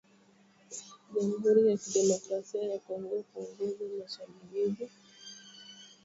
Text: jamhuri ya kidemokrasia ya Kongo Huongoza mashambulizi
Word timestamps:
jamhuri 1.13 1.61
ya 1.69 1.75
kidemokrasia 1.81 2.61
ya 2.71 2.79
Kongo 2.85 3.15
Huongoza 3.33 3.83
mashambulizi 3.99 4.87